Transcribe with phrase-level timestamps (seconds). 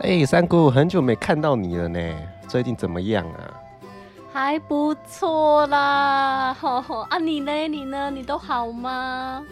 [0.00, 1.98] 哎、欸，三姑，很久没看到你了呢，
[2.46, 3.50] 最近怎么样啊？
[4.32, 7.52] 还不错啦，吼 吼啊，你呢？
[7.66, 8.08] 你呢？
[8.08, 9.42] 你都好吗？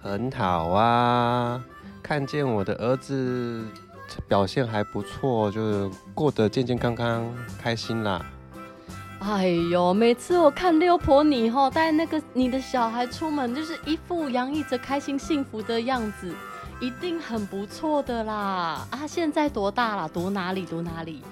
[0.00, 1.62] 很好啊，
[2.02, 3.62] 看见我的儿子
[4.26, 7.22] 表现还不错，就是过得健健康康，
[7.62, 8.24] 开心啦。
[9.20, 16.34] 哎呦，每次我看六婆你吼带那个你的小孩出门，就是一副洋溢着开心幸福的样子。
[16.80, 18.86] 一定很不错的啦！
[18.90, 20.08] 啊，现在多大了？
[20.08, 20.66] 读哪里？
[20.66, 21.22] 读哪里？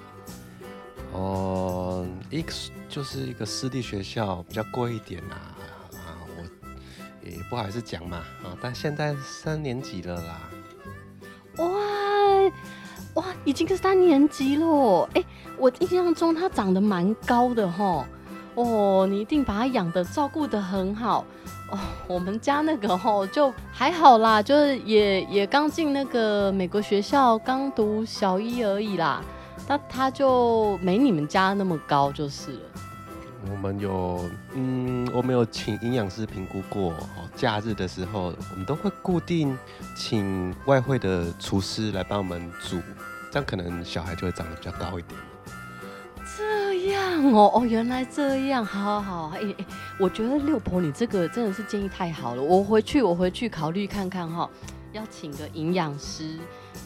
[1.11, 2.51] 哦，一个
[2.89, 5.37] 就是一个私立学校，比较贵一点啦。
[5.93, 8.17] 啊，我也不好意思讲嘛。
[8.43, 10.41] 啊，但现在三年级了啦。
[11.57, 11.65] 哇
[13.15, 15.07] 哇，已经是三年级了。
[15.13, 15.23] 哎，
[15.57, 18.03] 我印象中他长得蛮高的齁。
[18.55, 21.25] 哦，你一定把他养的照顾的很好。
[22.07, 29.21] 我们家那个吼就还好啦，就是也也刚进那个美国学校，刚读小一而已啦。
[29.67, 32.59] 那他就没你们家那么高就是了。
[33.49, 36.91] 我们有，嗯，我们有请营养师评估过。
[36.91, 39.57] 哦，假日的时候，我们都会固定
[39.97, 42.79] 请外汇的厨师来帮我们煮，
[43.31, 45.19] 这样可能小孩就会长得比较高一点。
[47.31, 49.65] 哦哦，原来这样，好好好，哎、哎，
[49.99, 54.49] 我觉得六婆你这个真的是建议太好了，我回去我回去考虑看看哈，
[54.91, 56.37] 要请个营养师，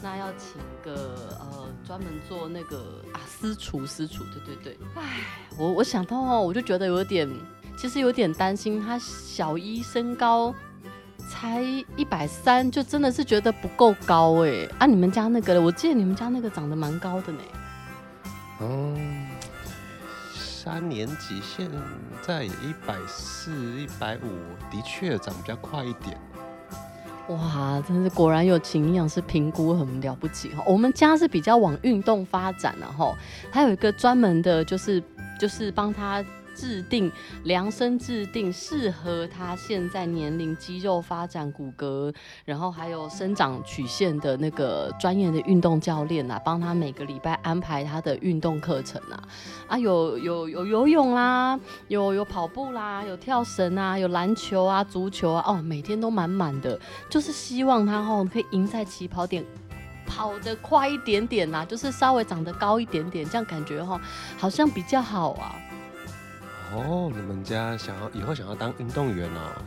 [0.02, 5.22] 那要请个呃专门做那个啊私厨私厨，对对对，哎，
[5.58, 7.30] 我我想到哦，我就觉得有点，
[7.78, 10.54] 其实有点担心，他小一身高
[11.30, 11.62] 才
[11.96, 17.40] 一百三，就真的是觉得不够高哎，啊你们家那个，我记得你们家那个长得蛮高的呢，
[18.62, 19.27] 嗯。
[20.68, 21.72] 三年级现
[22.22, 24.28] 在一百四、一百五，
[24.70, 26.20] 的确长比较快一点。
[27.30, 30.62] 哇，真是果然有请营养师评估很了不起哈。
[30.68, 33.16] 我们家是比较往运动发展了哈
[33.50, 35.02] 还有一个专门的，就是
[35.40, 36.22] 就是帮他。
[36.58, 37.12] 制定
[37.44, 42.12] 量身制定适合他现在年龄肌肉发展、骨骼，
[42.46, 49.22] 然后还有生长曲线的那个专业的运动教练啊，帮他每个礼拜安排他的运动课程啊，
[49.68, 51.60] 啊有有有游泳啦，
[51.90, 59.46] 有有跑步啦，有跳绳啊，有篮球啊，足球啊，哦，每天都满满的，就是希望他哦可以赢在起跑点，
[60.08, 64.02] 跑得快一点点呐，就是稍微长得高一点点，这样感觉哈
[64.40, 65.56] 好像比较好啊。
[66.74, 69.62] 哦，你们家想要以后想要当运动员哦？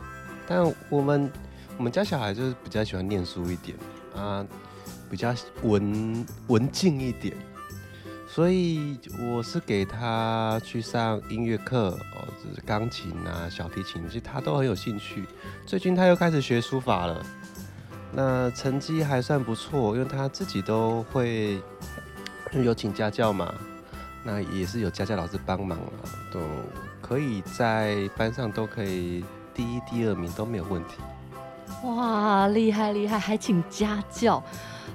[0.47, 1.31] 但我们
[1.77, 3.77] 我们家小孩就是比较喜欢念书一点
[4.15, 4.45] 啊，
[5.09, 7.35] 比较文文静一点，
[8.27, 15.25] 所以我是给他去上音乐课哦，就是钢琴啊、小提琴，其实他都很有兴趣。
[15.65, 17.25] 最近他又开始学书法了，
[18.13, 21.59] 那成绩还算不错，因为他自己都会
[22.53, 23.53] 有请家教嘛，
[24.23, 25.87] 那也是有家教老师帮忙了，
[26.31, 26.39] 都。
[27.11, 29.21] 可以在班上都可以
[29.53, 30.95] 第一、第二名都没有问题。
[31.83, 34.41] 哇，厉害厉害，还请家教。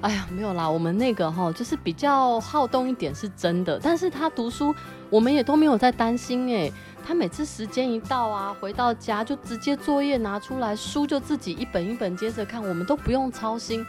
[0.00, 4.74] 哎呀，没有啦，我们那个哈就是比较好动一点是真的，但是他读书
[5.10, 6.72] 我们也都没有在担心哎。
[7.06, 13.84] 他每次时间一到啊，回到家就直接作业拿出来，书就自己一本一本接着看，我们都不用操心。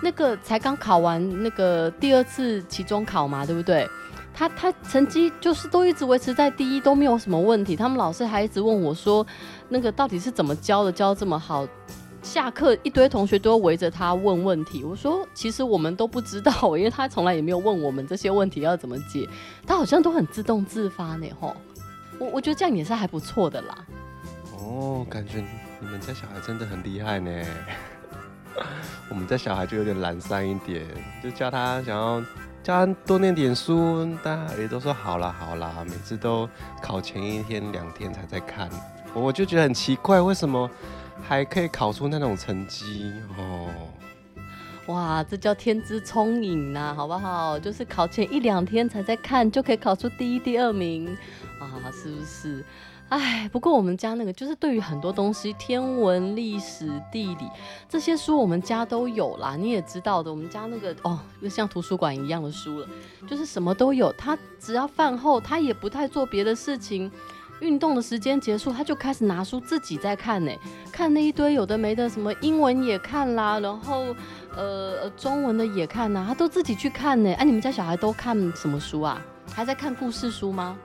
[0.00, 3.88] 那个才刚考完那个第二次期中考嘛，对不对？
[4.38, 7.74] 他他成绩就是都一直维持在第一，都没有什么问题。
[7.74, 9.26] 他们老师还一直问我说，
[9.70, 11.66] 那个到底是怎么教的，教这么好？
[12.22, 14.84] 下课一堆同学都围着他问问题。
[14.84, 19.26] 我说其实我们都不知道，因为他从来也没有问我们这些问题要怎么解。
[19.66, 21.56] 他好像都很自动自发呢，吼。
[22.18, 23.86] 我我觉得这样也是还不错的啦。
[24.58, 25.42] 哦，感觉
[25.80, 27.30] 你们家小孩真的很厉害呢。
[29.08, 30.84] 我们家小孩就有点懒散一点，
[31.22, 32.22] 就叫他想要。
[32.66, 36.50] 叫多念点书，大家也都说好啦好啦，每次都
[36.82, 38.68] 考前一天两天才在看，
[39.14, 40.68] 我就觉得很奇怪，为什么
[41.22, 43.68] 还可以考出那种成绩哦？
[44.86, 47.56] 哇，这叫天资聪颖呐，好不好？
[47.56, 51.16] 就是考前一两天才在看，就可以考出第一、第二名
[51.60, 52.64] 啊，是不是？
[53.08, 57.48] 哎，不过我们家那个就是对于很多东西，天文、历史、地理
[57.88, 59.54] 这些书，我们家都有啦。
[59.54, 62.88] 你也知道的，我们家那个哦，就像图书馆一样的书了，
[63.28, 64.12] 就是什么都有。
[64.14, 67.08] 他只要饭后，他也不太做别的事情，
[67.60, 70.50] 运动的时间结束，他就开始拿书自己在看呢，
[70.90, 74.12] 看那一堆有的没的，什么英文也看啦，然后
[74.56, 77.32] 呃中文的也看呐，他都自己去看呢。
[77.34, 79.22] 哎，你们家小孩都看什么书啊？
[79.52, 80.76] 还在看故事书吗？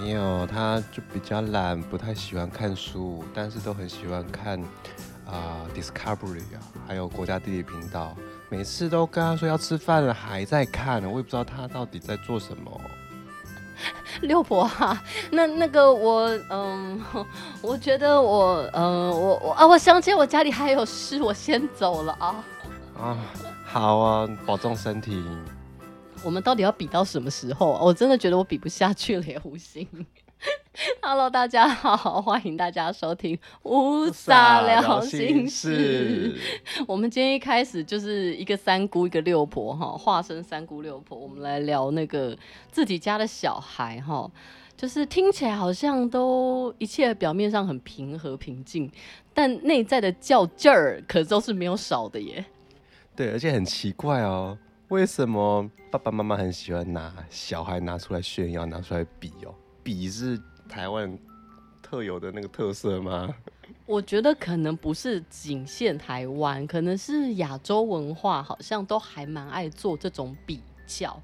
[0.00, 4.60] 没有，他就比较懒，不太喜欢看书，但是都很喜欢看
[5.26, 8.16] 啊、呃、Discovery 啊，还有国家地理频道。
[8.48, 12.80] 每次都跟他说要吃饭了，还在看，我也不知道他到底在做什么。
[14.22, 17.00] 六婆啊，那那个我，嗯，
[17.62, 22.44] 我觉得我，嗯，我我啊，我想起我家里还有事，我先走了啊。
[23.00, 23.18] 啊，
[23.64, 25.24] 好啊，保重身体。
[26.24, 27.78] 我们到底要比到什么时候？
[27.82, 29.86] 我真的觉得我比不下去了， 胡心。
[31.00, 36.36] Hello，大家好，欢迎大家收听乌撒聊心事。
[36.86, 42.36] 我们今天一开始就是一个三姑，一个六婆，哈，化身三姑六婆，我们来聊那个
[42.70, 44.30] 自己家的小孩，哈，
[44.76, 48.90] 就是听起来好像都一切表面上很平和平静，
[49.34, 52.44] 但内在的较劲儿可都是没有少的耶。
[53.14, 54.56] 对，而且很奇怪哦，
[54.92, 59.54] 为什么爸爸妈妈很喜欢拿小孩拿出来炫耀，拿出来比哦？
[59.82, 61.18] 比是台湾
[61.80, 63.34] 特有的那个特色吗？
[63.86, 71.18] 我觉得可能不是仅限台湾，可能是亚洲文化，好像都还蛮爱做这种比较。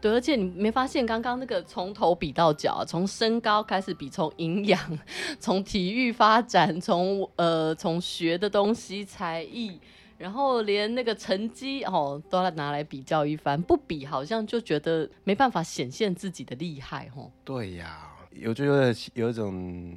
[0.00, 4.98] 对，而且你没发现刚刚那个从头比到脚，从身高开始比，从营养，
[5.38, 9.78] 从体育发展，从呃从学的东西才艺。
[10.16, 17.30] 然后连那个成绩哦都要拿来比较一番，不比好像就觉得没办法显现自己的厉害哦。
[17.44, 18.10] 对呀，
[18.46, 19.96] 我觉得有一种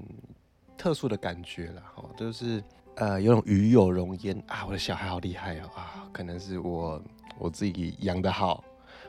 [0.78, 2.64] 特殊的感觉了哈，就是
[2.96, 7.02] 呃有种鱼有荣焉啊，我的小孩好厉害哦啊，可能是我
[7.38, 8.64] 我自己养的好。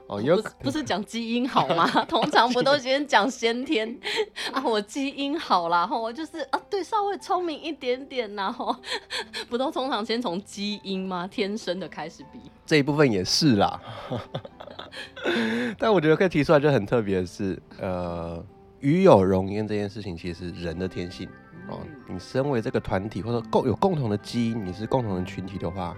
[0.09, 1.87] 哦，有不，不是讲基因好吗？
[2.09, 3.99] 通常不都先讲先天
[4.53, 4.63] 啊？
[4.65, 8.75] 我基因好啦，我就是啊，对，稍微聪明一点点呐，吼，
[9.51, 11.29] 不都通常先从基因吗？
[11.31, 13.81] 天生的开始比这一部分也是啦，
[15.79, 18.43] 但我觉得可以提出来就很特别的是，呃，
[18.81, 21.29] 与有荣焉这件事情其实是人的天性
[21.69, 21.81] 哦。
[22.09, 25.95] 你身为这个团体或者共有共同的基因，你是共同的群体的话。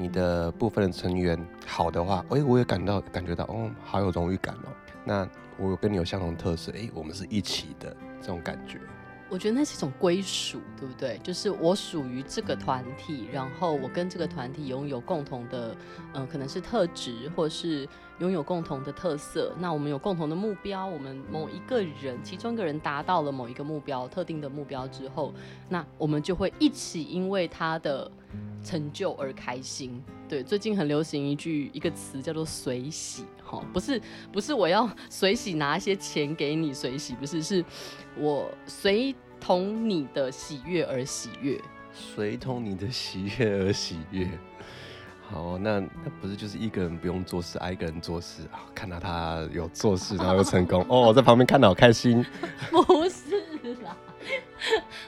[0.00, 4.68] 你的部分的成员好的话，哎、我也感到感觉到，哦，好有荣誉感哦。
[5.04, 8.80] 那我跟你有相同特色，哎、我们是一起的这种感觉。
[9.28, 11.20] 我觉得那是一种归属，对不对？
[11.22, 15.76] 就是我属于这个团体，然后我跟这个团体拥有共同的，
[16.14, 17.88] 嗯、呃，可能是特质，或是
[18.20, 19.52] 拥有共同的特色。
[19.58, 25.34] 那我们有共同的目标，我们某一个人，其中一个人达到了某一个目标，特定的目标之后，
[25.68, 28.10] 那我们就会一起因为他的。
[28.62, 33.98] 成就而开心，对，最近很流行一句一个词叫做随喜，哈，不是
[34.30, 37.64] 不是我要随喜拿一些钱给你随喜，不是，是
[38.18, 41.58] 我随同你的喜悦而喜悦，
[41.94, 44.28] 随同你的喜悦而喜悦。
[45.30, 48.66] 好，那那不是就是一个人不用做事，爱一个人做事啊？
[48.74, 52.24] 看到他有做事，然后又成功，哦，在旁边看到好开心。
[52.68, 53.36] 不是
[53.84, 53.96] 啦。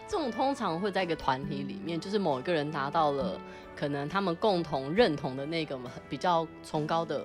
[0.06, 3.36] 这种通常会在一个团体里面，就是某一个人达到了
[3.74, 5.76] 可能他们共同认同的那个
[6.08, 7.24] 比较崇高的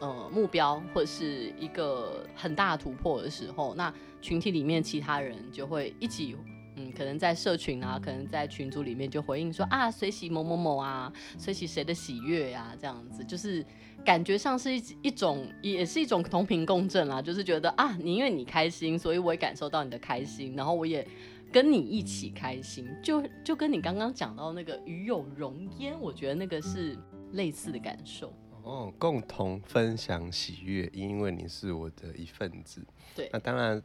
[0.00, 3.90] 呃目标，或者是一个很大的突破的时候，那
[4.20, 6.36] 群体里面其他人就会一起，
[6.76, 13.64] 嗯，可能在社群啊，可能在群组里面就回应说啊，随喜某某某啊，随喜谁的喜悦呀，这样子就是
[14.04, 21.06] 感觉上是一一种，也是一种同频共振啦，就是觉得啊，你因为你开心，所以我也感受到你的开心，然后我也。
[21.52, 26.98] 跟你一起开心，就就跟你刚刚讲到那个与有容焉，我觉得那个是
[27.34, 28.34] 类似的感受
[28.64, 32.84] 哦，共同分享喜悦，因为你是我的一份子。
[33.14, 33.80] 对，那当然，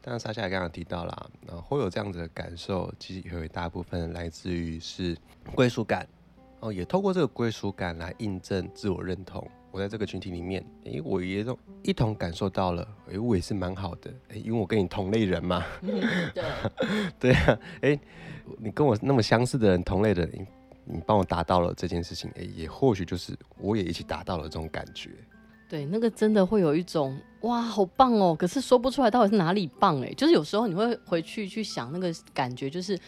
[0.00, 5.16] 当然莎夏也刚刚提到了，然后会有这样子的感受，其实有一大部分来自于是
[5.54, 6.08] 归属感，
[6.60, 9.46] 哦，也透过这个归属感来印证自我认同。
[9.70, 16.00] 我在这个群体里面，诶、欸，我也都一同感受到了，诶、欸，我也是蛮好的，诶、欸，因为我跟你同类人嘛，嗯、
[16.32, 16.44] 对，
[17.20, 18.00] 对啊，诶、欸，
[18.56, 20.46] 你跟我那么相似的人，同类的人，
[20.86, 25.10] 你帮我达到了这件事情，诶、欸，也或许就是我也一起达到了这种感觉。
[25.68, 32.98] 对，那个真的会有一种哇，好棒哦，可是说不出来到底是哪里棒哎，就是有时候你会回去去想那个感觉，就是。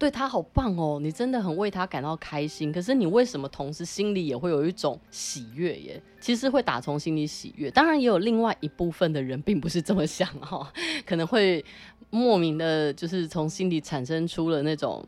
[0.00, 2.72] 对他好棒哦，你真的很为他感到开心。
[2.72, 6.02] 可是你为什么同时心里也会有一种喜悦耶？
[6.18, 7.70] 其实会打从心里喜悦。
[7.70, 10.72] 当然也有另外一部分的人并不是这么想哈，
[11.04, 11.62] 可能会
[12.08, 15.06] 莫名的，就是从心里产生出了那种，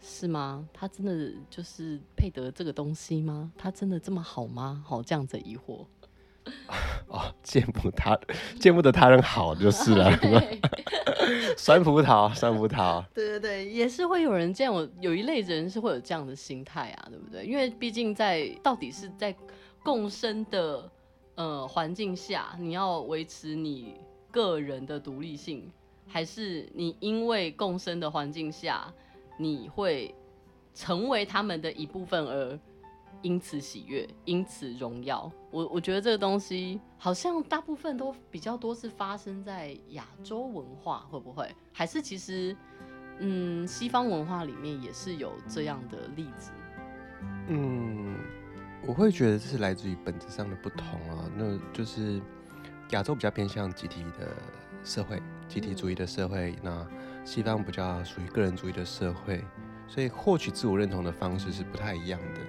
[0.00, 0.68] 是吗？
[0.72, 3.52] 他真的就是配得这个东西吗？
[3.56, 4.82] 他真的这么好吗？
[4.84, 5.86] 好，这样子疑惑。
[7.08, 8.18] 哦，见不他
[8.60, 10.10] 见不得他人好就是了。
[11.56, 13.04] 酸葡萄，酸葡萄。
[13.14, 14.74] 对对对，也是会有人这样。
[14.74, 17.44] 我有一类人是会有这样的心态啊，对不对？
[17.44, 19.34] 因为毕竟在到底是在
[19.82, 20.90] 共生的
[21.36, 23.94] 呃环境下，你要维持你
[24.30, 25.70] 个人的独立性，
[26.06, 28.92] 还是你因为共生的环境下，
[29.38, 30.14] 你会
[30.74, 32.58] 成为他们的一部分而
[33.24, 35.32] 因此喜悦，因此荣耀。
[35.50, 41.50] 我我觉得这个东西好像大部分都比较多是发生在亚洲文化，会不会？
[41.72, 42.54] 还是其实，
[43.20, 46.52] 嗯，西方文化里面也是有这样的例子？
[47.48, 48.18] 嗯，
[48.86, 51.24] 我会觉得这是来自于本质上的不同啊。
[51.34, 52.20] 那就是
[52.90, 54.36] 亚洲比较偏向集体的
[54.84, 56.86] 社会，集体主义的社会；那
[57.24, 59.42] 西方比较属于个人主义的社会，
[59.88, 62.40] 所以获取自我认同的方式是不太一样的。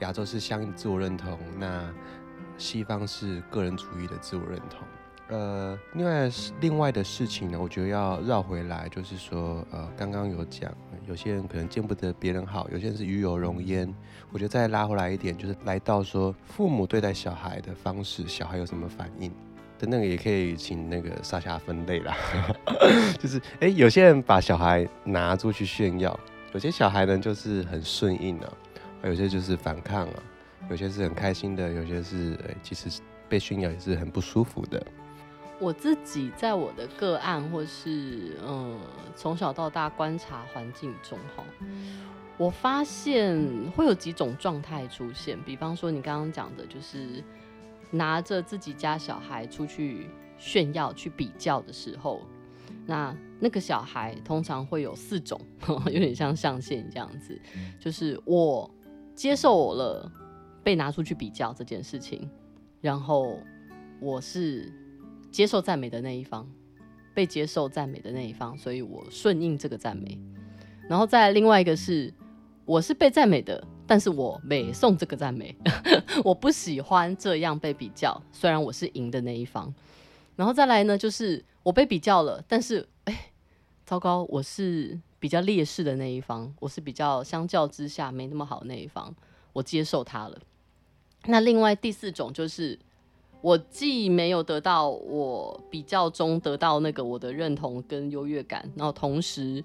[0.00, 1.92] 亚洲是相应自我认同，那
[2.56, 4.86] 西方是个人主义的自我认同。
[5.28, 10.70] 呃，另外另外的事情呢，我觉得要绕回来，就是说，呃，刚刚有讲，
[11.06, 13.92] 有些人可能见不得别人好，有些人是与有容焉。
[14.30, 19.30] 我觉得再拉回来一点，就是来到说父母对待小孩的方式，小孩有什么反应
[19.78, 22.14] 的那个，也可以请那个莎夏分类啦。
[23.18, 26.20] 就是，哎、欸，有些人把小孩拿出去炫耀，
[26.52, 28.52] 有些小孩呢就是很顺应啊。
[29.04, 30.22] 有些就是反抗啊，
[30.70, 34.84] 有些是很开心的，有些是哎，其实被炫耀也是很不舒服的。
[35.60, 38.80] 我自己在我的个案或是嗯
[39.14, 41.44] 从小到大观察环境中哈，
[42.36, 43.38] 我发现
[43.76, 45.40] 会有几种状态出现。
[45.42, 47.22] 比方说你刚刚讲的，就是
[47.90, 50.08] 拿着自己家小孩出去
[50.38, 52.22] 炫耀、去比较的时候，
[52.84, 55.40] 那那个小孩通常会有四种，
[55.86, 57.38] 有点像象限这样子，
[57.78, 58.68] 就是我。
[59.14, 60.10] 接受我了
[60.62, 62.28] 被拿出去比较这件事情，
[62.80, 63.38] 然后
[64.00, 64.72] 我是
[65.30, 66.48] 接受赞美的那一方，
[67.14, 70.18] 被接受赞美的那一方，所以我顺应这个赞美。
[70.88, 72.12] 然后再另外一个是，
[72.64, 75.56] 我是被赞美的，但是我没送这个赞美，
[76.24, 79.72] 我不喜欢这样被比较，虽然我是赢的那一方。
[80.36, 83.32] 然后再来呢，就是我被比较了，但是哎，
[83.86, 85.00] 糟糕，我是。
[85.24, 89.10] 比较劣势的那一方，我是比较相较之下没那么好那一方，
[89.54, 90.38] 我接受他了。
[91.24, 92.78] 那另外第四种就是，
[93.40, 99.64] 我既没有得到我比较中得到那个我的认同跟优越感，然后同时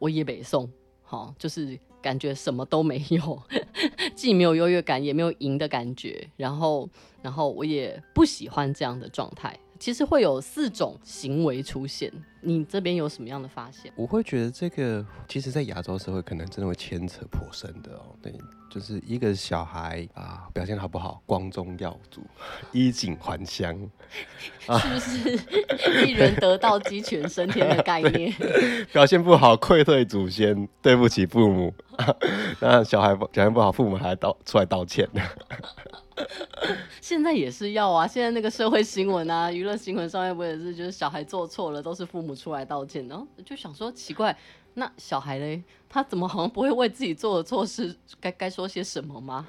[0.00, 0.68] 我也北宋，
[1.04, 3.40] 好，就是感觉什么都没有，
[4.16, 6.90] 既没有优越感，也没有赢的感觉，然后
[7.22, 9.56] 然后我也不喜欢这样的状态。
[9.78, 13.92] 其实会有四种行为出现，你这边有什么样的发现？
[13.94, 18.14] 我会觉得这个，其实，在亚洲社会可能真的会牵扯颇深的哦。
[18.20, 18.32] 对，
[18.68, 22.20] 就是一个小孩啊，表现好不好，光宗耀祖，
[22.72, 23.72] 衣锦还乡，
[24.60, 28.32] 是不是一人得道鸡犬升天的概念？
[28.92, 31.72] 表现不好，愧对祖先，对不起父母。
[32.60, 35.08] 那小孩表现不好，父母还道出来道歉。
[37.00, 44.36] 现在也是要啊，现在那个社会新闻啊， 娱乐新闻上面不也是，就是小孩做错了，都是父母出来道歉，然后就想说奇怪，
[44.74, 49.46] 那小孩嘞，他怎么好像不会为自己做的错事该该说些什么吗？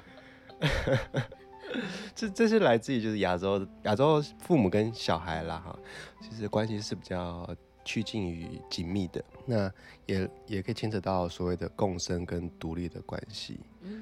[2.14, 5.78] 这这是来自于就是亚洲亚洲父母跟小孩啦哈，
[6.20, 7.48] 其实关系是比较。
[7.82, 9.72] 趋近于紧密的，那
[10.04, 13.58] 也也可以牵扯到所谓的共生跟独立的关系。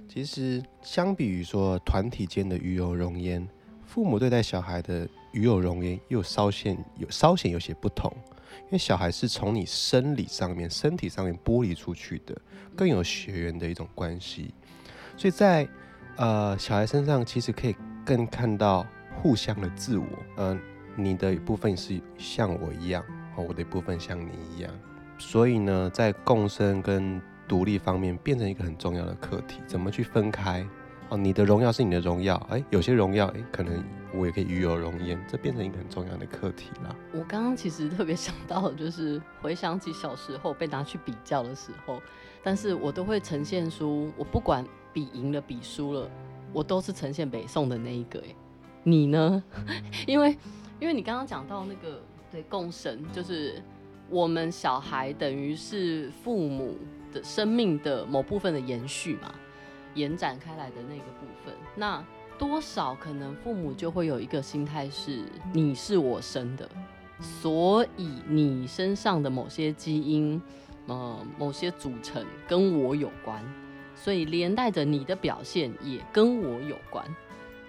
[0.08, 3.47] 其实相比于说团体间的鱼有容焉，
[3.87, 8.12] 父母对待小孩的鱼有容焉又稍显有稍显有些不同，
[8.64, 12.37] 因为小孩是从你生理上面、身体上面剥离出去的，
[12.76, 14.52] 更有血缘的一种关系，
[15.16, 15.68] 所以在
[16.16, 18.87] 呃小孩身上其实可以更看到
[19.23, 20.06] 互相的自我，
[20.37, 20.61] 嗯、呃，
[20.97, 23.04] 你的一部分是像我一样。
[23.40, 24.73] 我的一部分像你一样，
[25.16, 29.60] 所以呢，在共生跟独立方面变成一个很重要的课题。
[29.66, 30.64] 怎么去分开？
[31.08, 33.82] 哦，你的荣耀是你的荣耀，哎，有些荣耀，哎，可能
[34.14, 36.94] 我也可以与有荣焉，这变成一个很重要的课题啦。
[37.14, 42.02] 我刚刚其实特别想到，就是回想起小时候被拿去比较的时候，
[42.42, 44.62] 但是我都会呈现出，我不管
[44.92, 46.10] 比赢了比输了，
[46.52, 48.20] 我都是呈现北宋的那一个。
[48.20, 48.34] 哎，
[48.82, 49.42] 你呢？
[50.06, 50.36] 因为
[50.78, 52.00] 因为你刚刚讲到那个。
[52.30, 53.54] 对，共生就是
[54.10, 56.76] 我们小孩等于是父母
[57.12, 59.34] 的生命的某部分的延续嘛，
[59.94, 61.54] 延展开来的那个部分。
[61.74, 62.04] 那
[62.38, 66.68] 多少可能父母就会有一个心态是：你是我生的，
[67.20, 70.40] 所以你身上的某些基因，
[70.86, 73.42] 呃，某些组成跟我有关，
[73.96, 77.04] 所以连带着你的表现也跟我有关。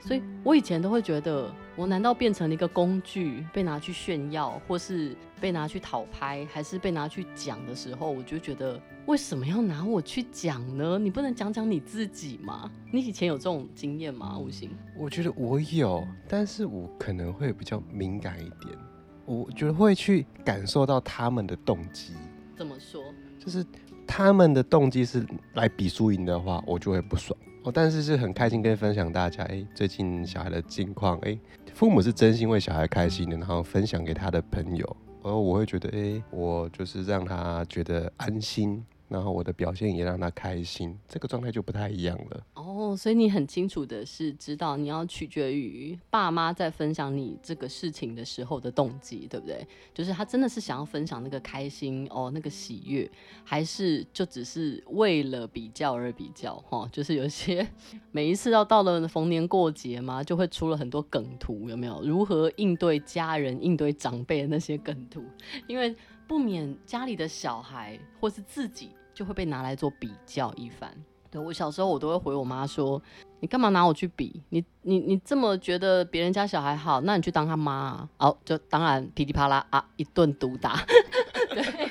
[0.01, 10.99] 所以我以前都会觉得，我难道变成了一个工具，被拿去炫耀，或是被拿去讨拍，还是被拿去讲的时候，我就觉得为什么要拿我去讲呢？
[10.99, 12.69] 你不能讲讲你自己吗？
[12.91, 14.37] 你以前有这种经验吗？
[14.37, 14.69] 吴昕？
[14.97, 18.77] 我觉得我有，但是我可能会比较敏感一点，
[19.25, 22.11] 我觉得会去感受到他们的动机。
[22.57, 23.01] 怎么说？
[23.39, 23.65] 就是
[24.05, 27.39] 他们的动机是来比输赢的话，我就会不爽。
[27.63, 31.37] 哦，但是是很开心跟分享大家，哎，最近小孩的近况，哎，
[31.73, 38.81] 父母是真心为小孩开心的，然后分享给他的朋友，而我会觉得，哎，我就是让他觉得安心。
[39.09, 42.45] 然后我的表现也让他开心，这个状态就不太一样了。
[42.53, 49.67] 哦，所以你很清楚的是知道你要取决于爸妈在分享你这个事情的时候的动机，对不对？
[49.93, 53.09] 就是他真的是想要分享那个开心哦，那个喜悦，
[53.43, 56.55] 还是就只是为了比较而比较？
[56.69, 57.67] 哈、就是有些
[58.11, 62.01] 每一次要到了逢年过节嘛，就会出了很多梗图，有没有？
[62.03, 65.23] 如何应对家人、应对长辈的那些梗图？
[65.67, 65.95] 因为
[66.27, 68.91] 不免家里的小孩或是自己。
[69.19, 70.89] 就会被拿来做比较一番。
[71.29, 73.01] 对，我小时候，我都会回我妈说
[73.41, 74.41] ：“你干嘛拿我去比？
[74.47, 80.77] 你你你这么觉得别人家小孩好，那你去当他妈啊！”哦，就当然噼里啪啦啊，一顿毒打。
[81.51, 81.89] 对，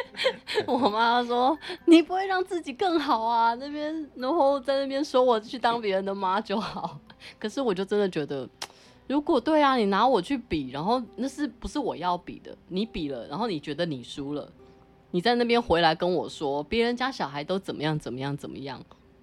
[0.66, 3.52] 我妈说：“你不会让自己更好啊？
[3.56, 6.98] 那边然后在那边说我去当别人的妈就好。”
[7.38, 8.48] 可是我就真的觉得，
[9.06, 12.56] 如果对啊，你拿我去比，然后那是不是我要比的？
[12.68, 14.50] 你比了，然后你觉得你输了。
[15.10, 18.80] 你在那边回来跟我说，别人家小孩都怎么样怎么样怎么样，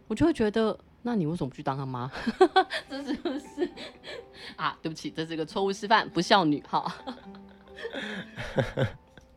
[0.07, 2.11] 我就会觉得，那你为什么不去当他妈？
[2.89, 3.69] 这是不是
[4.57, 4.77] 啊？
[4.81, 6.95] 对不起，这是一个错误示范，不孝女哈。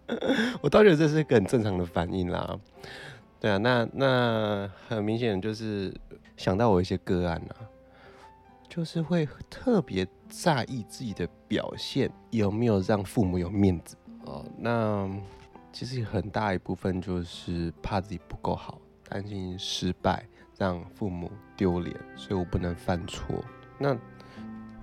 [0.61, 2.59] 我倒觉得这是一个很正常的反应啦。
[3.39, 5.95] 对啊，那那很明显就是
[6.37, 7.55] 想到我一些个案啊，
[8.69, 14.45] 就是会特别在意自己的表现有没有让父母有面子哦。
[14.59, 15.09] 那
[15.73, 20.27] 其实很大一部分就是怕自己不够好，担心失败，
[20.59, 23.43] 让父母丢脸，所以我不能犯错。
[23.79, 23.97] 那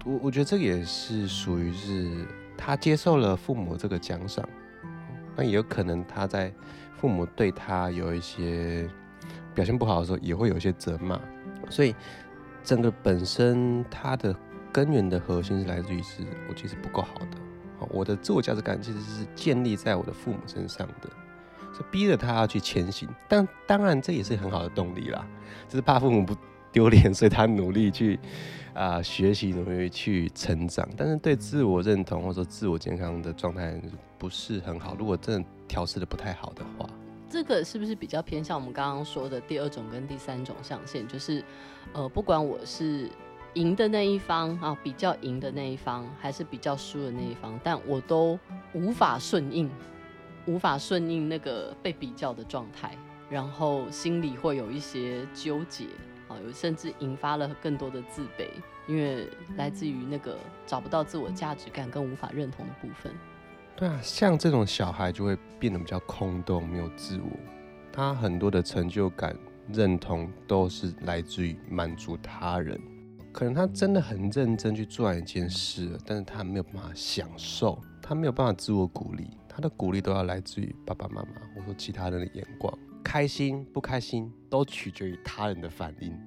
[0.05, 2.25] 我我觉得这个也是属于是
[2.57, 4.47] 他接受了父母这个奖赏，
[5.35, 6.51] 那也有可能他在
[6.95, 8.89] 父母对他有一些
[9.53, 11.19] 表现不好的时候，也会有一些责骂。
[11.69, 11.93] 所以
[12.63, 14.33] 整个本身他的
[14.71, 17.37] 根源的核心是来自于是我其实不够好的。
[17.89, 21.09] 我的自我价值感其实是建立在我的父母身上的，
[21.75, 23.07] 是逼着他要去前行。
[23.27, 25.25] 但当然，这也是很好的动力啦，
[25.67, 26.35] 就是怕父母不
[26.71, 28.19] 丢脸，所以他努力去
[28.73, 30.87] 啊、学习，努力去成长。
[30.95, 33.79] 但是对自我认同或者说自我健康的状态
[34.17, 34.95] 不是很好。
[34.97, 36.89] 如果真的调试的不太好的话，
[37.29, 41.07] 这个是不是比较偏向我们刚刚说的第二种跟第三种象限？
[41.07, 41.43] 就是
[41.93, 43.09] 呃，不管我是。
[43.57, 48.39] 赢的那一方啊，比较赢的那一方，还是比较输的那一方，但我都
[48.71, 49.67] 无法顺应，
[50.45, 52.95] 无法顺应那个被比较的状态，
[53.31, 55.85] 然后心里会有一些纠结
[56.27, 58.47] 啊，有甚至引发了更多的自卑，
[58.87, 63.11] 因为来自于那个找不到自我价值感跟无法认同的部分。
[63.75, 67.39] 对啊，像这种小孩就会变得比较空洞，没有自我，
[67.91, 69.35] 他很多的成就感、
[69.73, 72.79] 认同都是来自于满足他人。
[73.37, 86.19] 可能他真的很认真去做完一件事，但是他没有办法享受，他没有办法自我鼓励，他的鼓励都要来自于爸爸妈妈或者说其他人的眼光，开心不开心都取决于他人的反应。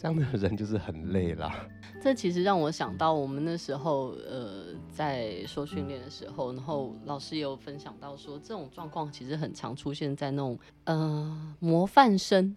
[0.00, 1.68] 这样的人就是很累啦。
[2.00, 12.56] 这其实让我想到我们那时候，呃，在说训练的时候，然后老师也有分享到说，这种状况其实很常出现在那种，呃，模范生，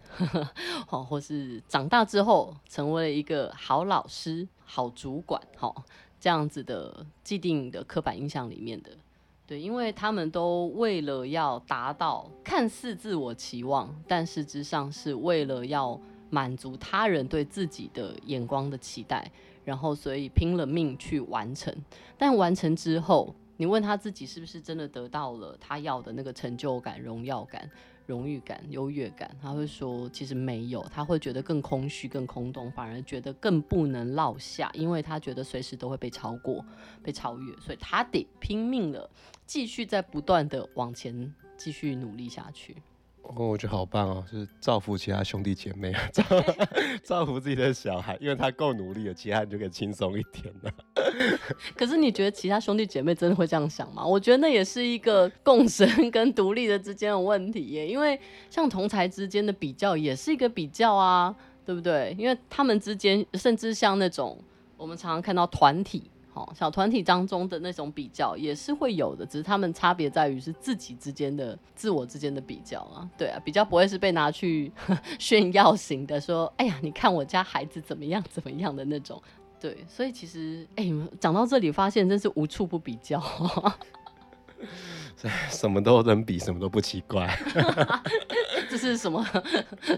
[0.88, 5.84] 好， 或是长大之后成为了一个好老师、好主管，好，
[6.22, 8.92] 这样子的既定的刻板印象里面的。
[9.46, 16.00] 对，因为他们都为了要达到看似自我期望，但实质上是为了要。
[16.34, 19.32] 满足他人对自己的眼光的期待，
[19.64, 21.72] 然后所以拼了命去完成。
[22.18, 27.70] 但完成之后，你问他自己是不是真的得到了他要的那个成就感、荣耀感、
[28.08, 29.30] 荣誉感、优越感？
[29.40, 36.66] 他会说其实没有，他会觉得更空虚、更空洞，反而觉得更不能落下，因为他觉得随时都会被超过、
[37.04, 39.08] 被超越，所以他得拼命了，
[39.46, 42.78] 继续在不断的往前继续努力下去。
[43.24, 46.24] 哦，我觉得好棒哦，就是造福其他兄弟姐妹啊，造
[47.04, 50.72] 造福自己的小孩，因为他够努力了，其他人就可以轻松一点了。
[51.76, 54.06] 可是你觉得其他兄弟姐妹真的会这样想吗？
[54.06, 61.34] 我觉得那也是一个共生 跟独立的之间的问题耶，因为像同才之间的比较也是一个比较啊，
[61.66, 62.14] 对不对？
[62.20, 64.38] 因为他们之间甚至像那种
[64.76, 66.04] 我们常常看到团体。
[66.34, 73.08] 好，小团体当中的那种比较也是会有的，只是他们差别在于是自己之间的、自我之间的比较啊。
[73.16, 74.72] 对啊，比较不会是被拿去
[75.20, 79.22] 炫耀型的，说，哎呀，你看我家孩子怎么样怎么样的那种。
[79.60, 83.22] 对，所以其实，哎，讲到这里，发现真是无处不比较。
[85.50, 87.30] 什么都能比，什么都不奇怪。
[88.70, 89.26] 这是什么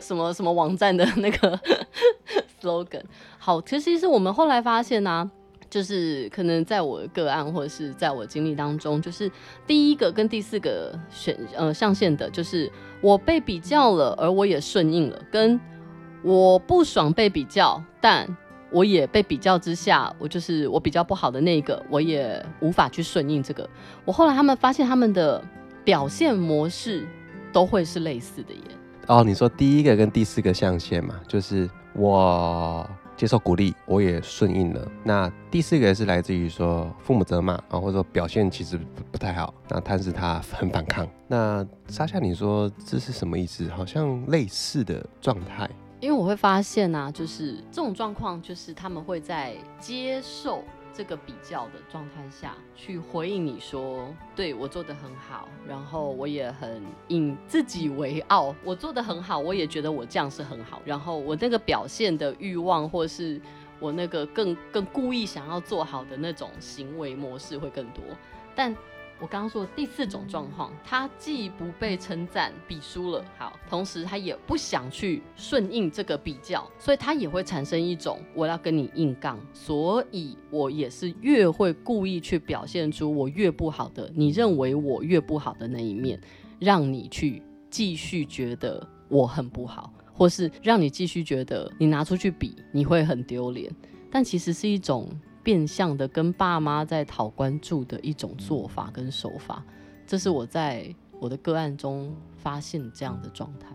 [0.02, 1.60] 什么什么网站的那个
[2.62, 3.04] slogan。
[3.40, 5.32] 好，其实是我们后来发现呢、啊，
[5.76, 9.30] 就是可能在我的个案或者是在我经历当中，就是
[9.68, 15.60] 第一个跟第四个选呃象限的，就是我被比较了，而我也顺应了，跟
[16.24, 18.26] 我不爽被比较，但
[18.72, 23.70] 我也被比较之下，我就是我比较不好的那个，我也无法去顺应这个。
[24.06, 25.44] 我后来他们发现他们的
[25.84, 27.06] 表现模式
[27.52, 28.62] 都会是类似的耶。
[29.08, 34.92] 哦，你说第一个跟第四个象限嘛，就是我接受鼓励，我也顺应了。
[35.04, 41.08] 那第四个是来自于说父母责骂啊，或者说表现其实不，不太好，那但是他很反抗。
[41.28, 43.70] 那沙夏，你说这是什么意思？
[43.70, 45.70] 好像类似的状态。
[46.02, 50.62] 因为我会发现呢、啊，就是这种状况，就是他们会在接受
[50.96, 63.42] 这个比较的状态下去回应你说，对，我做的很好，然后我也很引自己为傲，我做的很好，我也觉得我这样是很好，然后我那个表现的欲望，或是
[63.80, 68.02] 我那个更更故意想要做好的那种行为模式会更多，
[68.56, 68.74] 但。
[69.22, 86.20] 我刚刚说的第四种状况，他既不被称赞比输了，好，同时他也不想去顺应这个比较，所以他也会产生一种我要跟你硬杠，所以我也是越会故意去表现出我越不好的，你认为我越不好的那一面，
[86.60, 93.74] 让你去继续觉得我很不好，或是让你继续觉得你拿出去比你会很丢脸，
[94.12, 95.10] 但其实是一种。
[95.46, 99.64] 变相的跟爸妈在讨关注的一种做法跟手法，
[100.08, 103.68] 这是我在我的个案中发现这样的状态。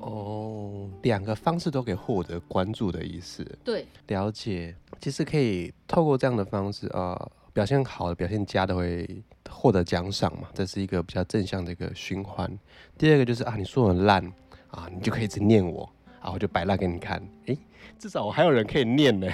[0.00, 3.44] 哦，两个方式都可以获得关注的意思。
[3.62, 4.74] 对，了解。
[5.02, 12.50] 其实可以透过这样的方式啊、呃，表现好的、表现佳的会获得奖赏嘛，这是一个比较正向的一个循环。
[12.96, 14.24] 第二个就是啊，你说我烂
[14.70, 17.22] 啊，你就可以一直念我，然后我就摆烂给你看。
[17.46, 17.58] 诶。
[17.98, 19.26] 至少我还有人可以念呢，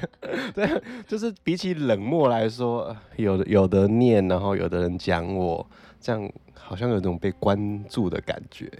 [0.54, 5.66] 对，就是比起冷漠来说，有有的念，然后有的人讲我，
[6.00, 8.70] 这样好像有种被关注的感觉。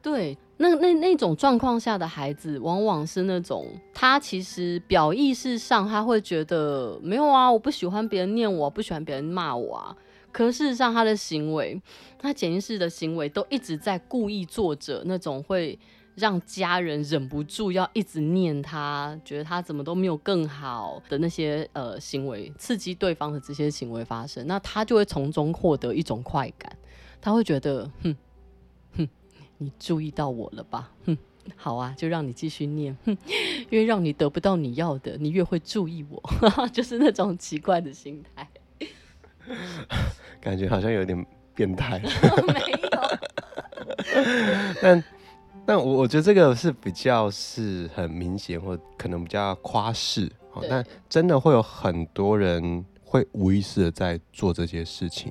[0.00, 9.94] 对，那那那种状况下的孩子，往往是那种他其实表意识上他会觉得没有啊，我不喜欢别人念我，不喜欢别人骂我啊。
[10.32, 11.78] 可事实上他的行为，
[12.18, 15.78] 他潜意识的行为都一直在故意做着那种会。
[16.16, 26.76] 让家人忍不住要一直念他，觉得他怎么都没有更好的那些呃行为，刺激对方的这些行为发生，那他就会从中获得一种快感，
[27.20, 28.14] 他会觉得，哼，
[28.96, 29.08] 哼，
[29.58, 30.90] 你注意到我了吧？
[31.06, 31.16] 哼，
[31.56, 33.16] 好啊，就让你继续念，哼，
[33.70, 36.22] 越让你得不到你要的，你越会注意我，
[36.68, 38.50] 就是那种奇怪的心态，
[40.40, 41.98] 感觉好像有点变态，
[42.46, 42.90] 没有，
[44.82, 45.02] 但。
[45.66, 50.30] 但我我觉得这个是比较是很明显，或可能比较夸饰。
[50.50, 55.30] 好，但真的会有很多人会无意识的在做这些事情，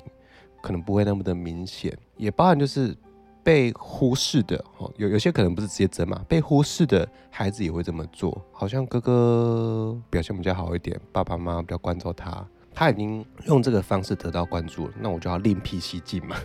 [0.62, 2.96] 可能不会那么的明显，也包含就是
[3.42, 4.56] 被忽视的。
[4.78, 8.42] 哦，有有些可能不是直接责嘛，被忽视的孩子也会这么做。
[8.50, 12.46] 好像哥哥表现比较好一点，爸爸妈妈比较关照他。
[12.72, 16.36] 他已经用这个方式得到关注了，那我就要另辟蹊径嘛，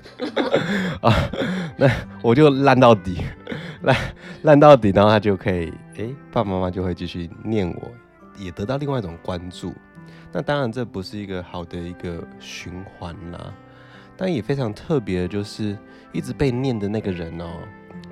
[1.01, 1.13] 啊，
[1.77, 1.87] 那
[2.23, 3.19] 我就烂到底，
[3.85, 3.97] 烂
[4.43, 7.91] 烂到底，然后他就可以，哎、爸爸妈妈就会继续念我，
[8.37, 9.73] 也得到另外一种关注。
[10.31, 13.53] 那当然这不是一个好的一个循环啦，
[14.17, 15.77] 但也非常特别的就是
[16.11, 17.59] 一直被念的那个人哦、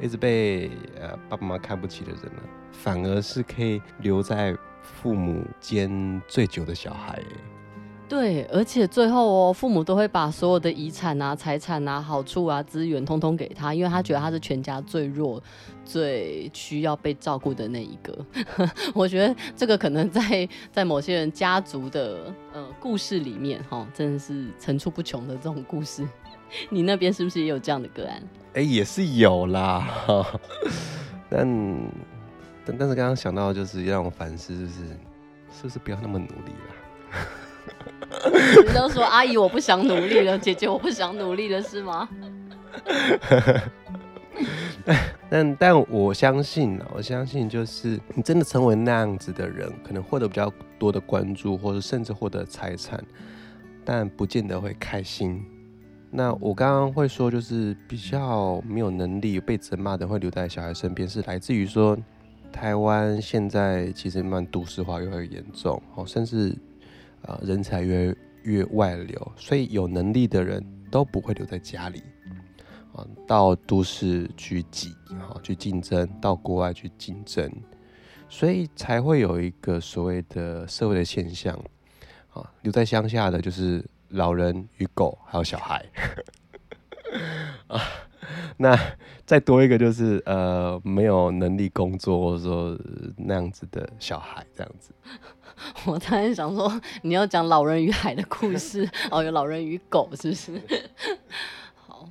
[0.01, 7.21] 一直被呃爸爸妈妈看不起的人呢，反而是可以留在父母间最久的小孩、
[8.13, 15.41] 对，而且最后哦，父母都会把所有的遗产啊、财产啊、好处啊、资源通通给他，因为他觉得他是全家最弱、
[15.83, 18.15] 最需要被照顾的那一个。
[18.93, 26.07] 我觉得这个可能在在某些人家族的呃故事里面，哈、真的是层出不穷的这种故事。
[26.69, 28.21] 你那边是不是也有这样的个案？
[28.53, 29.87] 哎，也是有啦，
[31.31, 31.47] 但
[32.63, 34.87] 但但是刚刚想到就是让我反思，就是
[35.51, 37.17] 是不是不要那么努力了？
[38.67, 42.09] 你都说阿姨我不想努力了，姐姐我不想努力了，是吗？
[45.29, 53.03] 但但我相信，我相信就是你真的成为那样子的人，可能获得比较多的关注，或者甚至获得财产，
[53.85, 55.43] 但不见得会开心。
[56.11, 61.97] 那我刚刚会说，就是比较没有能力被责骂的，会留在小孩身边，是来自于说
[62.51, 66.55] 台湾现在其实蛮都市化，越来越严重，哦，甚至。
[67.25, 72.03] 呃，人才越越外流，所以有能力的人都不会留在家里。
[72.95, 74.95] 啊，到都市去挤，
[75.27, 77.51] 好去竞争，到国外去竞争，
[78.29, 81.59] 所以才会有一个所谓的社会的现象，
[82.31, 85.83] 啊，留在乡下的就是老人与狗还有小孩，
[87.65, 87.81] 啊，
[88.57, 88.77] 那
[89.25, 92.77] 再多一个就是呃没有能力工作或者说
[93.17, 94.91] 那样子的小孩这样子。
[95.85, 100.51] 我突然想说，你要讲老人与海的故事 哦，有老人与狗是不是？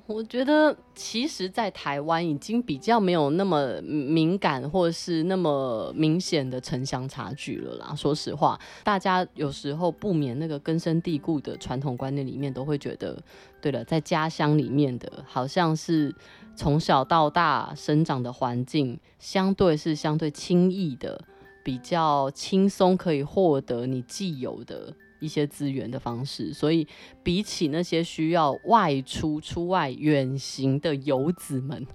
[0.06, 7.94] 我觉得其实，在台湾已经比较没有那么敏感或是那么明显的城乡差距了啦。
[7.94, 13.16] 说实话，大家有时候不免那个根深蒂固的传统观念里面，都会觉得，
[13.60, 16.14] 对了，在家乡里面的好像是
[16.56, 21.24] 从小到大生长的环境，相对是相对轻易的。
[21.64, 26.86] 比较轻松可以获得你既有的一些资源的方式，所以
[27.22, 31.86] 比起那些需要外出出外远行的游子们，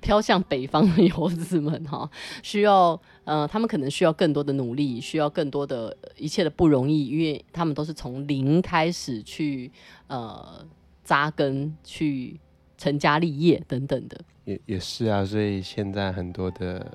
[0.00, 2.08] 飘向北方的游子们哈，
[2.44, 9.72] 需要呃，他们可能需要更多的努力，需要更多的一切的不容易，因为他们都是从零开始去
[10.06, 10.64] 呃
[11.02, 12.38] 扎根、去
[12.78, 14.20] 成家立业等等的。
[14.44, 16.86] 也也是啊，所以现在很多的。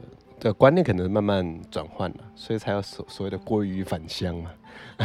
[0.42, 4.52] 对，观念可能慢慢转换了，所以才有所所谓的鲑鱼返乡嘛，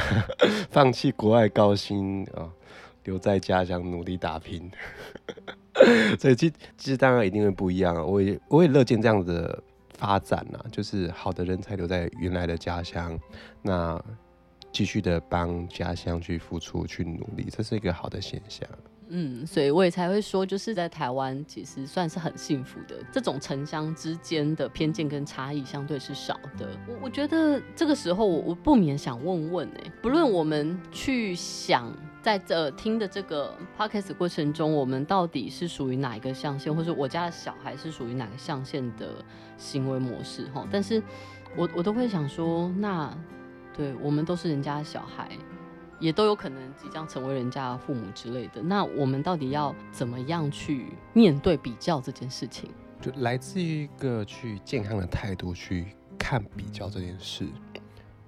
[0.73, 2.51] 放弃国外高薪啊、
[3.05, 4.71] 留在家乡努力打拼。
[6.19, 13.21] 所以其其实当然一定会不一样啊，我也我也乐见这样子的发展啊，就是好的人才留在原来的家乡，
[13.61, 14.03] 那
[14.73, 18.67] 继续的帮家乡去付出去努力，这是一个好的现象。
[19.09, 26.69] 嗯，所以我也才会说，就是在台湾其实算是很幸福的，这种城乡之间的偏见跟差异相对是少的。
[26.89, 39.25] 我我觉得这个时候我我不免想问问哎，不论我们去想在这听的这个 podcast 过程中，我们到底是属于哪一个象限，或者我家的小孩是属于哪个象限的
[39.57, 40.67] 行为模式哈？
[40.71, 41.03] 但是
[41.57, 43.17] 我我都会想说，那
[43.77, 45.29] 对我们都是人家的小孩。
[45.99, 52.71] 也都有可能即将成为人家父母之类的，那我们到底要怎么样去面对比较这件事情？
[53.01, 55.87] 就来自于一个去健康的态度去
[56.19, 57.47] 看比较这件事。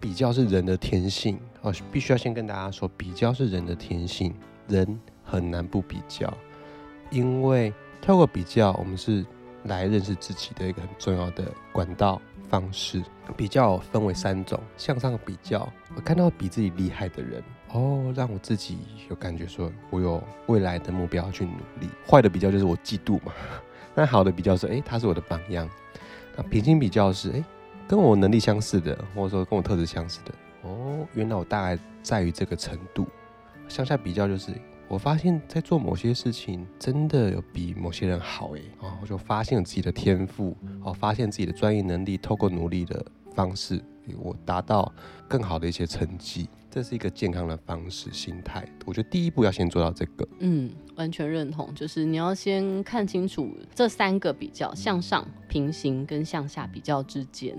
[0.01, 4.33] 比较是人的天性哦，必须要先跟大家说，比较是人的天性，
[4.69, 6.33] 人很难不比较，
[7.11, 9.27] 因为透过比较，我们是
[9.65, 12.23] 来认识自己的一个很重要的管道。
[12.49, 13.03] 方式
[13.37, 18.79] 比较分为三种：向上比较，我看到比自己厉害的人，哦，让我自己
[19.11, 23.33] 有感觉说，我有未来的目标去努力；坏的比较就是我嫉妒嘛。
[23.95, 25.69] 那好的比较是，哎，他是我的榜样。
[26.37, 27.45] 那平行比较是，哎，
[27.87, 30.33] 跟我能力相似的，或者说跟我特质相似的，
[30.63, 33.07] 哦，原来我大概在于这个程度。
[33.69, 34.53] 向下比较就是。
[34.89, 43.83] 我发现，在做某些事情，真的有比某些人好哎，哦，我就发现了自己的天赋，哦，发现自己的专业能力，透过努力的方式，
[44.19, 44.91] 我达到
[45.29, 48.67] 更好的一些成绩，这是一个健康的方式心态。
[48.87, 50.27] 我觉得第一步要先做到这个。
[50.39, 57.55] 嗯，完全认同，就是你要先看清楚这三个比较：向上、平行跟向下比较之间，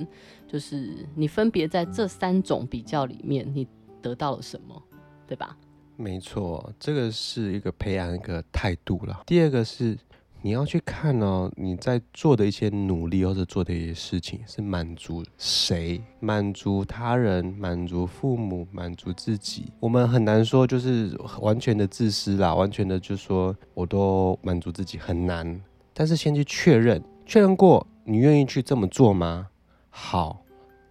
[0.48, 3.68] 就是你分别在这三种比较里面，你
[4.02, 4.82] 得到了什么，
[5.28, 5.56] 对吧？
[6.02, 9.22] 没错，这个是一个培养一个态度了。
[9.26, 9.98] 第二个是
[10.42, 16.02] 你要去看哦，你在做的一些努力或者做的一些事情是满足谁？
[16.22, 19.74] 满足他人，满足父母，满足自己。
[19.82, 25.62] 我们很难说就是完全的自私啦，完全的就说我都满足自己很难。
[25.94, 29.50] 但是先去确认，确认过你愿意去这么做吗？
[29.90, 30.46] 好，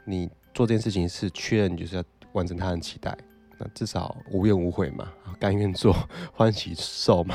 [0.04, 3.16] 你做这件事情是确认，就是要完成他人期待。
[3.58, 5.94] 那至少无怨无悔嘛，甘愿做，
[6.32, 7.34] 欢喜受嘛，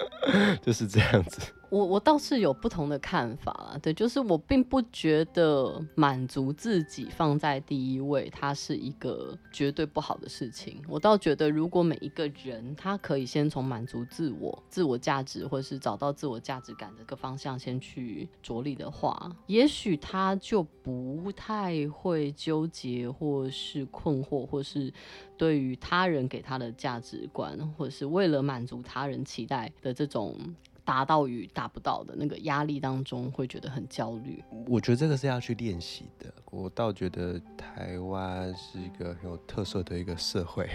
[0.62, 1.40] 就是这样子。
[1.70, 10.82] 我我倒是有不同的看法啦，对，就是我并不觉得满足自己放在第一位，它是一个绝对不好的事情。
[10.88, 24.92] 我倒觉得，如果每一个人他可以先从满足自我、自我价值，或是找到自我价值感的个方向先去着力的话，也许他就不太会纠结，或是困惑，或是
[25.36, 30.36] 对于他人给他的价值观，或是为了满足他人期待的这种。
[30.84, 34.42] 达到与达不到的那个压力当中，会觉得很焦虑。
[34.66, 36.32] 我觉得这个是要去练习的。
[36.50, 40.68] 我倒觉得台湾是一个很有特色的一个社会。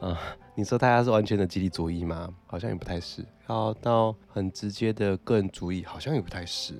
[0.00, 0.18] 啊，
[0.54, 2.32] 你说大家是完全的集体主义吗？
[2.46, 3.22] 好像也不太是。
[3.46, 6.74] 然后到很直接的个人主义，好像也不太是。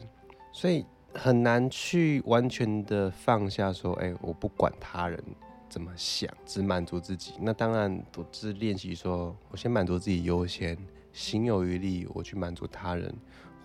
[0.52, 5.22] 所以很难去完全的放下，说，哎，我不管他人
[5.68, 7.34] 怎么想，只满足自己。
[7.40, 10.76] 那当然，我只练习说，我先满足自己优先。
[11.16, 13.10] 行有余力，我去满足他人，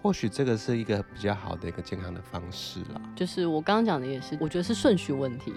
[0.02, 3.02] 或许这个是一个比较好的一个健康的方式啦。
[3.14, 5.54] 就是我刚刚讲的也是，我觉得是顺序问题，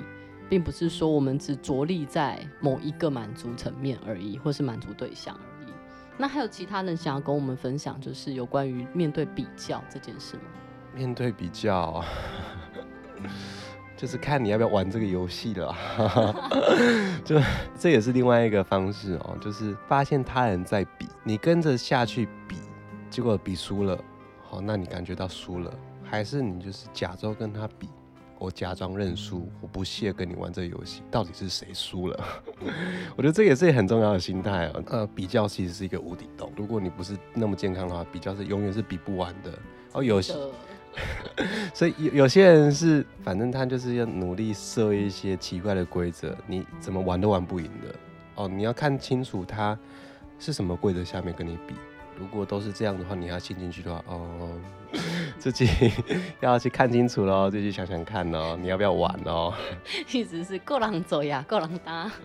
[0.50, 5.72] 并不是说我们只着力在某一个满足层面而已，或是满足对象而已。
[6.18, 10.42] 那还有其他人想要跟我们分享，就是有关于面对比较这件事吗？
[10.92, 12.04] 面对比较。
[13.96, 15.72] 就是看你要不要玩这个游戏了，
[17.24, 17.40] 就
[17.78, 19.38] 这也是另外一个方式哦。
[19.40, 22.56] 就是发现他人在比，你跟着下去比，
[23.08, 23.98] 结果比输了，
[24.42, 27.88] 好，那你感觉到输了，还是你就是假装跟他比，
[28.38, 32.24] 我假装认输，我不屑跟你玩这个游戏，到底是谁输了？
[33.16, 34.82] 我觉得这也是很重要的心态啊。
[34.88, 39.58] 呃，比较其实是一个无底洞，如果你不是那么健康的话，比较是永远是比不完的
[39.92, 40.04] 哦。
[40.04, 40.34] 游戏。
[41.74, 47.94] 所以有有些人是，反正他就是要努力设一些奇怪的规则，你怎么玩都玩不赢的
[48.36, 48.46] 哦。
[48.46, 49.76] 你要看清楚他
[50.38, 51.74] 是什么规则下面跟你比。
[52.16, 54.48] 如果都是这样的话，你要陷进去的话，哦，
[55.36, 55.66] 自己
[56.40, 59.52] 要去看清楚喽，自己想想看哦，你要不要玩哦？
[60.12, 62.08] 一直是够狼走呀，够人打。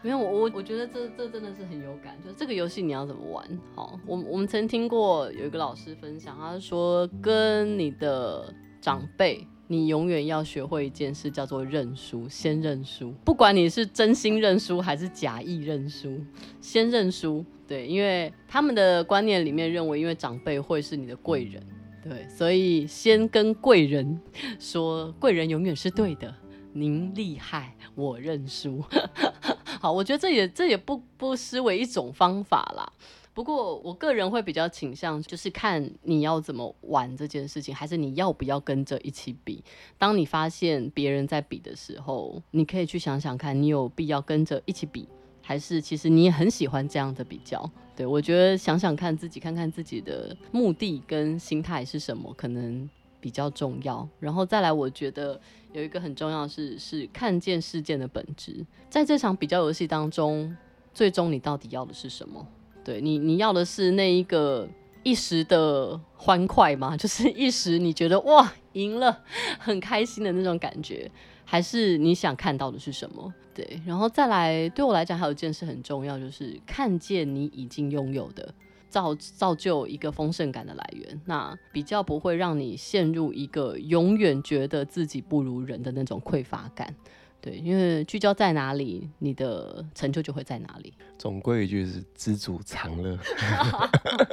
[0.00, 2.16] 没有我，我觉得这这真的是很有感。
[2.22, 3.44] 就是这个游戏你要怎么玩？
[3.74, 13.12] 好，我我们曾听过有一个老师分享，他说跟你的长辈，你永远要学会一件事，叫做认输，先认输。
[13.24, 16.20] 不管你是真心认输还是假意认输，
[16.60, 17.44] 先认输。
[17.66, 21.62] 对，因为他们的观念里面认为，因为长辈会是你的贵人，
[22.02, 24.20] 对，所以先跟贵人
[24.58, 26.34] 说，贵人永远是对的。
[26.74, 28.82] 您厉害，我认输。
[29.80, 32.92] 好，我觉得这也这也不不失为一种方法啦。
[33.34, 39.62] 不过我个人会比较倾向，就是看你要怎么玩这件事情，还是你要不要跟着一起比。
[39.96, 45.08] 当你发现别人在比的时候，你可以去想想看，你有必要跟着一起比，
[45.40, 47.70] 还是其实你也很喜欢这样的比较。
[47.96, 52.88] 对，我觉得想想看自己，看看自己的目的跟心态是什么，可能
[53.20, 54.06] 比较重要。
[54.20, 55.40] 然后再来，我觉得。
[55.72, 58.62] 有一个很重要的是，是看见事件的本质。
[58.90, 60.54] 在这场比较游戏当中，
[60.92, 62.46] 最终你到底要的是什么？
[62.84, 64.68] 对你，你要的是那一个
[65.02, 66.94] 一时的欢快吗？
[66.98, 69.22] 就是一时你觉得哇赢了，
[69.58, 71.10] 很开心的那种感觉，
[71.44, 73.32] 还是你想看到的是什么？
[73.54, 78.54] 对，然后再来，对我来讲还有一件事很重要，就是看见你已经拥有的。
[78.88, 86.94] 造造就一个丰盛感的来源，那比较不会让你陷入一个永远觉得自己不如人的那种匮乏感。
[87.42, 90.94] 对，因为聚焦在哪里，你的成就就会在哪里。
[91.18, 93.18] 总归一句是知足常乐，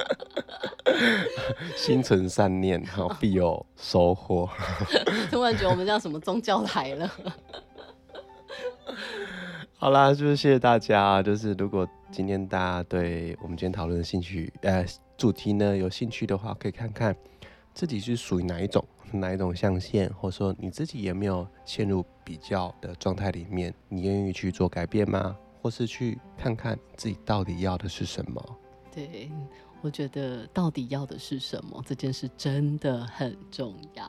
[1.76, 4.48] 心存善念，好必有收获。
[5.28, 7.10] 突然觉得我们像什么宗教来了。
[9.76, 11.20] 好啦，就是谢谢大家。
[11.20, 17.16] 就是如果今天大家对我们今天讨论的兴趣，呃，主题呢有兴趣的话，可以看看
[17.74, 18.84] 自己是属于哪一种
[19.18, 25.36] 哪一种象限，或者说你自己有没有陷入比较的状态里面，你愿意去做改变吗？
[25.62, 28.56] 或是去看看自己到底要的是什么？
[28.94, 29.30] 对。
[29.82, 34.04] 我觉得到底要的是什么这件事真的很重要。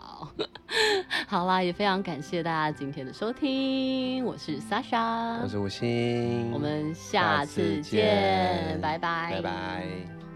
[1.30, 10.31] 好啦，也非常感谢大家今天的收听，我是 Sasha，我是吴昕，我们下次见，次见拜拜，拜拜。